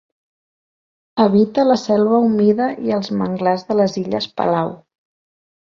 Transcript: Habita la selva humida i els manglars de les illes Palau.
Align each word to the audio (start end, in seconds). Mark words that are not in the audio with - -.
Habita 1.25 1.65
la 1.73 1.77
selva 1.83 2.23
humida 2.31 2.71
i 2.89 2.97
els 2.99 3.13
manglars 3.21 3.69
de 3.71 3.79
les 3.83 3.99
illes 4.07 4.33
Palau. 4.41 4.79